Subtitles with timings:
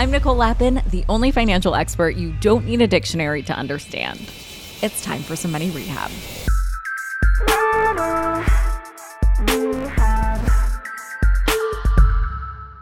[0.00, 4.18] I'm Nicole Lapin, the only financial expert you don't need a dictionary to understand.
[4.80, 6.10] It's time for some money rehab.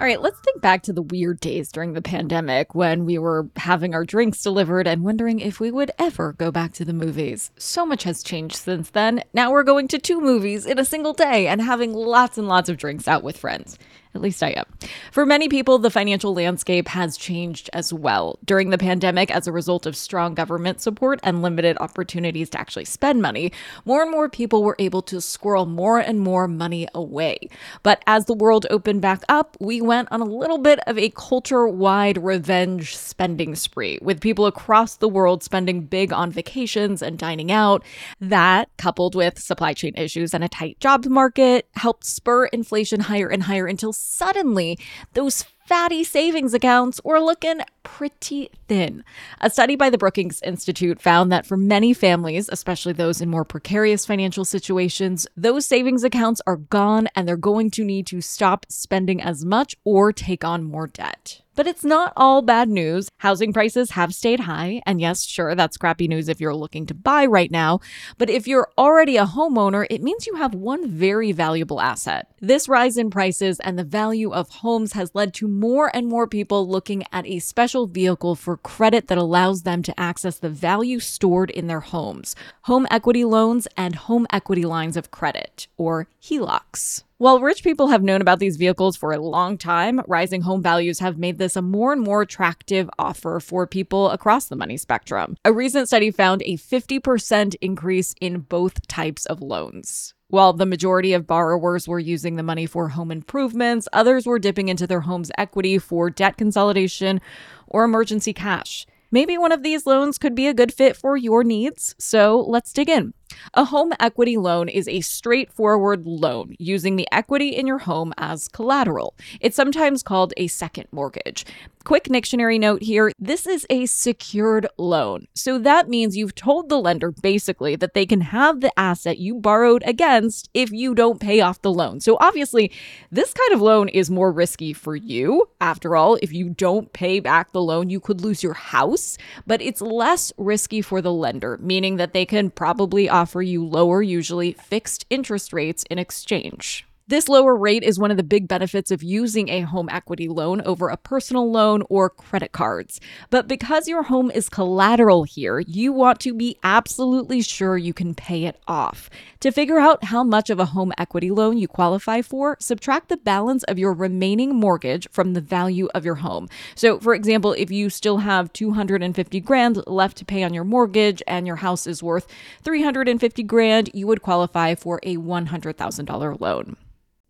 [0.00, 3.48] All right, let's think back to the weird days during the pandemic when we were
[3.56, 7.50] having our drinks delivered and wondering if we would ever go back to the movies.
[7.58, 9.24] So much has changed since then.
[9.34, 12.68] Now we're going to two movies in a single day and having lots and lots
[12.68, 13.76] of drinks out with friends.
[14.14, 14.64] At least I am.
[15.12, 18.38] For many people, the financial landscape has changed as well.
[18.44, 22.86] During the pandemic, as a result of strong government support and limited opportunities to actually
[22.86, 23.52] spend money,
[23.84, 27.50] more and more people were able to squirrel more and more money away.
[27.82, 31.10] But as the world opened back up, we went on a little bit of a
[31.10, 37.18] culture wide revenge spending spree, with people across the world spending big on vacations and
[37.18, 37.84] dining out.
[38.20, 43.28] That, coupled with supply chain issues and a tight jobs market, helped spur inflation higher
[43.28, 44.78] and higher until suddenly
[45.14, 49.04] those fatty savings accounts were looking pretty thin.
[49.40, 53.44] A study by the Brookings Institute found that for many families, especially those in more
[53.44, 58.64] precarious financial situations, those savings accounts are gone and they're going to need to stop
[58.70, 61.42] spending as much or take on more debt.
[61.58, 63.08] But it's not all bad news.
[63.16, 64.80] Housing prices have stayed high.
[64.86, 67.80] And yes, sure, that's crappy news if you're looking to buy right now.
[68.16, 72.30] But if you're already a homeowner, it means you have one very valuable asset.
[72.40, 76.28] This rise in prices and the value of homes has led to more and more
[76.28, 81.00] people looking at a special vehicle for credit that allows them to access the value
[81.00, 87.02] stored in their homes home equity loans and home equity lines of credit, or HELOCs.
[87.20, 91.00] While rich people have known about these vehicles for a long time, rising home values
[91.00, 95.36] have made this a more and more attractive offer for people across the money spectrum.
[95.44, 100.14] A recent study found a 50% increase in both types of loans.
[100.28, 104.68] While the majority of borrowers were using the money for home improvements, others were dipping
[104.68, 107.20] into their home's equity for debt consolidation
[107.66, 108.86] or emergency cash.
[109.10, 112.72] Maybe one of these loans could be a good fit for your needs, so let's
[112.72, 113.12] dig in.
[113.54, 118.48] A home equity loan is a straightforward loan using the equity in your home as
[118.48, 119.14] collateral.
[119.40, 121.44] It's sometimes called a second mortgage.
[121.88, 125.26] Quick dictionary note here this is a secured loan.
[125.34, 129.36] So that means you've told the lender basically that they can have the asset you
[129.36, 132.00] borrowed against if you don't pay off the loan.
[132.00, 132.70] So obviously,
[133.10, 135.48] this kind of loan is more risky for you.
[135.62, 139.16] After all, if you don't pay back the loan, you could lose your house,
[139.46, 144.02] but it's less risky for the lender, meaning that they can probably offer you lower,
[144.02, 146.86] usually fixed interest rates in exchange.
[147.08, 150.60] This lower rate is one of the big benefits of using a home equity loan
[150.66, 153.00] over a personal loan or credit cards.
[153.30, 158.14] But because your home is collateral here, you want to be absolutely sure you can
[158.14, 159.08] pay it off.
[159.40, 163.16] To figure out how much of a home equity loan you qualify for, subtract the
[163.16, 166.46] balance of your remaining mortgage from the value of your home.
[166.74, 171.22] So, for example, if you still have 250 grand left to pay on your mortgage
[171.26, 172.26] and your house is worth
[172.64, 176.76] 350 grand, you would qualify for a $100,000 loan.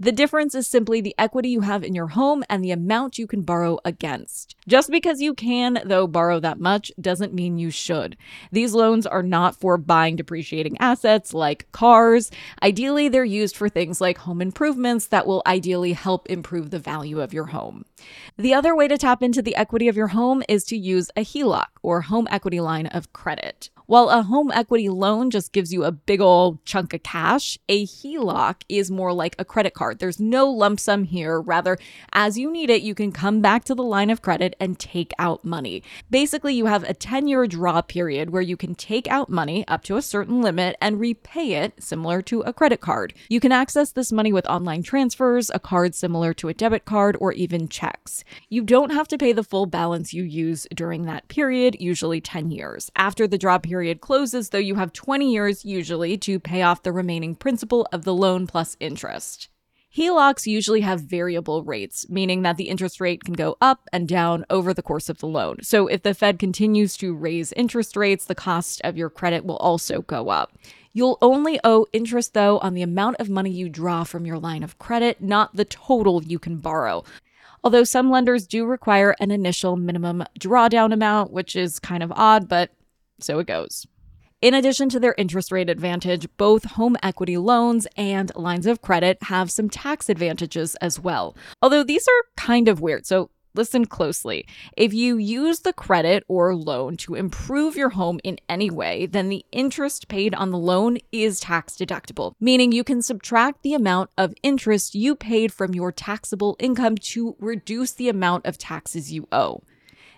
[0.00, 3.26] The difference is simply the equity you have in your home and the amount you
[3.26, 4.54] can borrow against.
[4.68, 8.16] Just because you can, though, borrow that much doesn't mean you should.
[8.52, 12.30] These loans are not for buying depreciating assets like cars.
[12.62, 17.20] Ideally, they're used for things like home improvements that will ideally help improve the value
[17.20, 17.84] of your home.
[18.36, 21.24] The other way to tap into the equity of your home is to use a
[21.24, 23.70] HELOC or home equity line of credit.
[23.86, 27.86] While a home equity loan just gives you a big old chunk of cash, a
[27.86, 29.87] HELOC is more like a credit card.
[29.94, 31.40] There's no lump sum here.
[31.40, 31.78] Rather,
[32.12, 35.12] as you need it, you can come back to the line of credit and take
[35.18, 35.82] out money.
[36.10, 39.82] Basically, you have a 10 year draw period where you can take out money up
[39.84, 43.14] to a certain limit and repay it, similar to a credit card.
[43.28, 47.16] You can access this money with online transfers, a card similar to a debit card,
[47.20, 48.24] or even checks.
[48.48, 52.50] You don't have to pay the full balance you use during that period, usually 10
[52.50, 52.90] years.
[52.96, 56.92] After the draw period closes, though you have 20 years usually to pay off the
[56.92, 59.48] remaining principal of the loan plus interest.
[59.96, 64.44] HELOCs usually have variable rates, meaning that the interest rate can go up and down
[64.50, 65.62] over the course of the loan.
[65.62, 69.56] So if the Fed continues to raise interest rates, the cost of your credit will
[69.56, 70.52] also go up.
[70.92, 74.62] You'll only owe interest, though, on the amount of money you draw from your line
[74.62, 77.02] of credit, not the total you can borrow.
[77.64, 82.48] Although some lenders do require an initial minimum drawdown amount, which is kind of odd,
[82.48, 82.70] but
[83.20, 83.86] so it goes.
[84.40, 89.18] In addition to their interest rate advantage, both home equity loans and lines of credit
[89.22, 91.36] have some tax advantages as well.
[91.60, 93.04] Although these are kind of weird.
[93.04, 94.46] So listen closely.
[94.76, 99.28] If you use the credit or loan to improve your home in any way, then
[99.28, 104.10] the interest paid on the loan is tax deductible, meaning you can subtract the amount
[104.16, 109.26] of interest you paid from your taxable income to reduce the amount of taxes you
[109.32, 109.64] owe.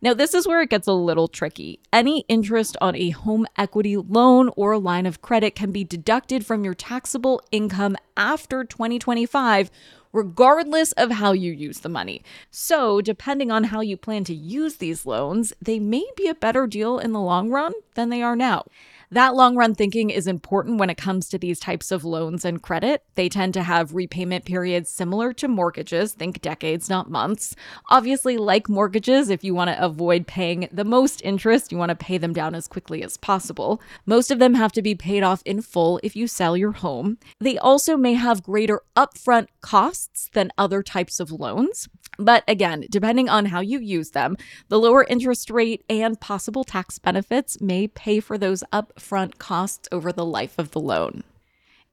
[0.00, 1.80] Now, this is where it gets a little tricky.
[1.92, 6.64] Any interest on a home equity loan or line of credit can be deducted from
[6.64, 9.70] your taxable income after 2025
[10.12, 12.22] regardless of how you use the money.
[12.50, 16.66] So, depending on how you plan to use these loans, they may be a better
[16.66, 18.64] deal in the long run than they are now.
[19.10, 22.62] That long run thinking is important when it comes to these types of loans and
[22.62, 23.04] credit.
[23.14, 27.56] They tend to have repayment periods similar to mortgages, think decades, not months.
[27.88, 31.96] Obviously, like mortgages, if you want to avoid paying the most interest, you want to
[31.96, 33.80] pay them down as quickly as possible.
[34.04, 37.16] Most of them have to be paid off in full if you sell your home.
[37.40, 41.88] They also may have greater upfront costs than other types of loans.
[42.18, 44.36] But again, depending on how you use them,
[44.68, 50.12] the lower interest rate and possible tax benefits may pay for those upfront costs over
[50.12, 51.22] the life of the loan.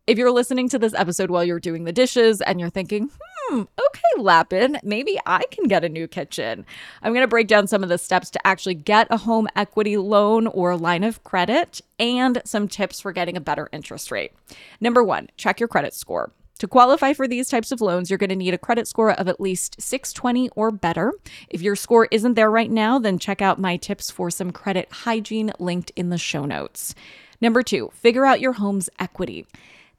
[0.07, 3.61] If you're listening to this episode while you're doing the dishes and you're thinking, hmm,
[3.61, 6.65] okay, Lapin, maybe I can get a new kitchen.
[7.01, 9.97] I'm going to break down some of the steps to actually get a home equity
[9.97, 14.31] loan or line of credit and some tips for getting a better interest rate.
[14.79, 16.31] Number one, check your credit score.
[16.59, 19.27] To qualify for these types of loans, you're going to need a credit score of
[19.27, 21.11] at least 620 or better.
[21.49, 24.87] If your score isn't there right now, then check out my tips for some credit
[24.89, 26.95] hygiene linked in the show notes.
[27.41, 29.45] Number two, figure out your home's equity.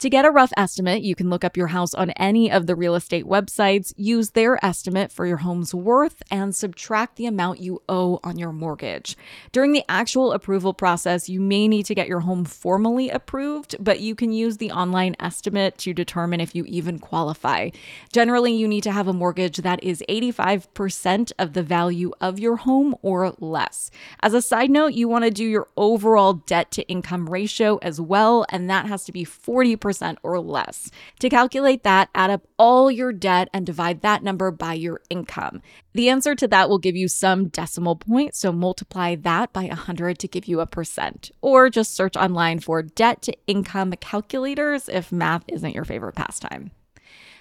[0.00, 2.76] To get a rough estimate, you can look up your house on any of the
[2.76, 7.80] real estate websites, use their estimate for your home's worth, and subtract the amount you
[7.88, 9.16] owe on your mortgage.
[9.52, 14.00] During the actual approval process, you may need to get your home formally approved, but
[14.00, 17.70] you can use the online estimate to determine if you even qualify.
[18.12, 22.56] Generally, you need to have a mortgage that is 85% of the value of your
[22.56, 23.90] home or less.
[24.20, 27.98] As a side note, you want to do your overall debt to income ratio as
[27.98, 29.85] well, and that has to be 40%
[30.22, 30.90] or less.
[31.20, 35.62] To calculate that, add up all your debt and divide that number by your income.
[35.94, 40.18] The answer to that will give you some decimal point, so multiply that by 100
[40.18, 41.30] to give you a percent.
[41.40, 46.70] Or just search online for debt to income calculators if math isn't your favorite pastime.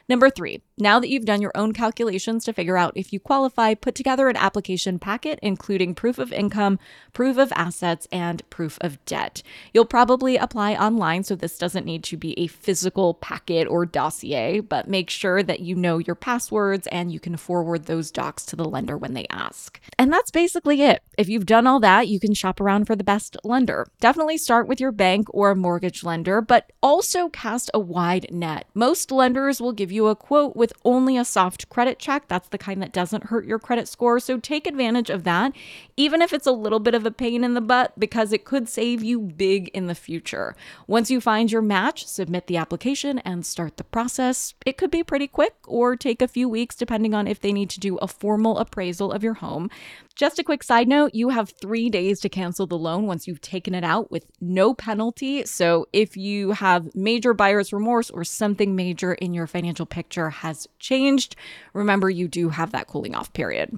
[0.08, 3.74] Number three, now that you've done your own calculations to figure out if you qualify,
[3.74, 6.78] put together an application packet including proof of income,
[7.14, 9.42] proof of assets, and proof of debt.
[9.74, 14.60] You'll probably apply online, so this doesn't need to be a physical packet or dossier,
[14.60, 18.56] but make sure that you know your passwords and you can forward those docs to
[18.56, 19.80] the lender when they ask.
[19.98, 21.02] And that's basically it.
[21.18, 23.88] If you've done all that, you can shop around for the best lender.
[24.02, 28.68] Definitely start with your bank or a mortgage lender, but also cast a wide net.
[28.76, 32.28] Most lenders will give you you a quote with only a soft credit check.
[32.28, 34.20] That's the kind that doesn't hurt your credit score.
[34.20, 35.54] So take advantage of that,
[35.98, 38.70] even if it's a little bit of a pain in the butt, because it could
[38.70, 40.56] save you big in the future.
[40.86, 44.54] Once you find your match, submit the application and start the process.
[44.66, 47.70] It could be pretty quick or take a few weeks, depending on if they need
[47.72, 49.70] to do a formal appraisal of your home.
[50.16, 53.42] Just a quick side note you have three days to cancel the loan once you've
[53.42, 55.46] taken it out with no penalty.
[55.46, 60.70] So if you have major buyer's remorse or something major in your financial picture has
[60.80, 61.36] changed,
[61.74, 63.78] remember you do have that cooling off period.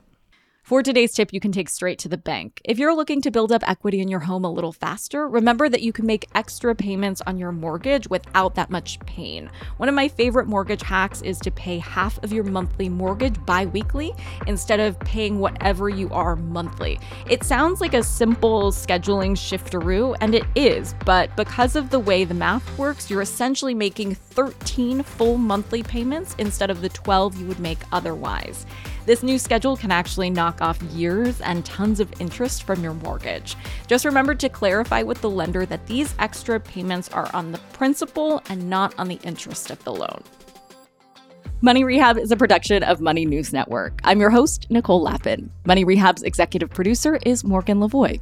[0.68, 2.60] For today's tip, you can take straight to the bank.
[2.66, 5.82] If you're looking to build up equity in your home a little faster, remember that
[5.82, 9.50] you can make extra payments on your mortgage without that much pain.
[9.78, 13.68] One of my favorite mortgage hacks is to pay half of your monthly mortgage bi
[13.68, 14.12] weekly
[14.46, 17.00] instead of paying whatever you are monthly.
[17.30, 22.26] It sounds like a simple scheduling shifteroo, and it is, but because of the way
[22.26, 27.48] the math works, you're essentially making 13 full monthly payments instead of the 12 you
[27.48, 28.66] would make otherwise.
[29.08, 33.56] This new schedule can actually knock off years and tons of interest from your mortgage.
[33.88, 38.42] Just remember to clarify with the lender that these extra payments are on the principal
[38.50, 40.24] and not on the interest of the loan.
[41.62, 44.00] Money Rehab is a production of Money News Network.
[44.04, 45.52] I'm your host, Nicole Lapin.
[45.66, 48.22] Money Rehab's executive producer is Morgan Lavoie.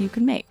[0.00, 0.49] you can make.